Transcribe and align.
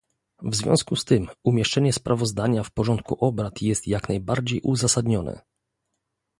W 0.41 0.55
związku 0.55 0.95
z 0.95 1.05
tym 1.05 1.27
umieszczenie 1.43 1.93
sprawozdania 1.93 2.63
w 2.63 2.71
porządku 2.71 3.15
obrad 3.25 3.61
jest 3.61 3.87
jak 3.87 4.09
najbardziej 4.09 4.61
uzasadnione 4.61 5.41